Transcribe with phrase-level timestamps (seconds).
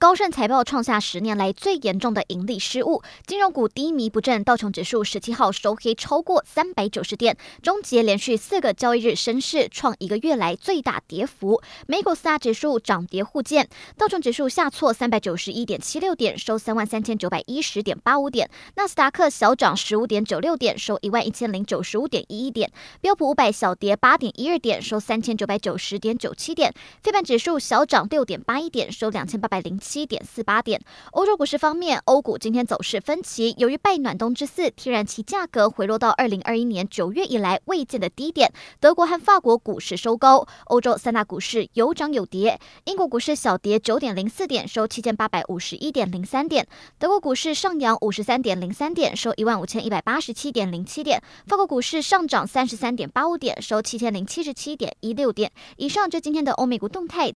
[0.00, 11.60] 高盛财报创下十年来最严重的盈利失误，金融股低迷不振，道琼指数十七号收黑超过三百九十点，终结连续四个交易日升势，创一个月来最大跌幅。
[11.88, 18.46] 美股四大指数涨跌互见，道琼指数下挫三百九十一点七六点，收三万三千九百一十点八五点；
[18.76, 22.68] 纳斯达克小涨十五点九六点，收一万一千零九十五点一一点；
[23.00, 26.70] 标普五百小跌八点一二点，收三千九百九十点九七点；
[27.02, 30.78] 费半指数小涨六点八一点，收两千八百零七点四八点。
[31.12, 33.54] 欧洲股市方面，欧股今天走势分歧。
[33.56, 38.52] 由于拜暖冬之赐，天然气价格回落到二零二一年九月以来未见的低点。
[38.80, 42.60] 德国和法国股市收高，欧洲三大股市有涨有跌。
[42.84, 46.68] 英国股市小跌九点零四点，收七千八百五十一点零三点。
[46.98, 51.22] 德国股市上扬五十三点零三点，收一万五千一百八十七点零七点。
[51.46, 55.50] 法国股市上涨三十三点八五点，收七千零七十七点一六点。
[55.78, 57.26] 以上就今天的欧美股动态，